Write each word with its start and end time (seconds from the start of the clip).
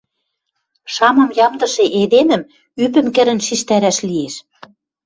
Шамым 0.93 1.29
ямдышы 1.45 1.85
эдемӹм 2.01 2.41
ӱпӹм 2.83 3.07
кӹрӹн 3.15 3.39
шижтӓрӓш 3.45 3.97
лиэш. 4.07 4.35